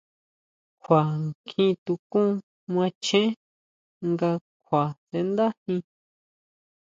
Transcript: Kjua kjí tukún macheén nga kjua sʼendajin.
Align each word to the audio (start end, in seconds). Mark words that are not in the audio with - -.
Kjua 0.83 1.01
kjí 1.47 1.65
tukún 1.85 2.29
macheén 2.73 3.31
nga 4.11 4.29
kjua 4.65 4.83
sʼendajin. 5.07 5.81